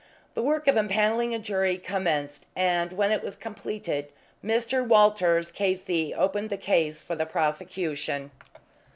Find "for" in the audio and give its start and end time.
7.03-7.13